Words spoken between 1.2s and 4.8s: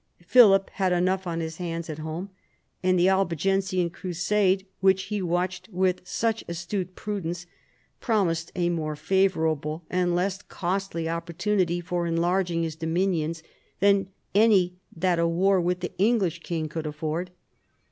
on his hands at home, and the Albigensian crusade,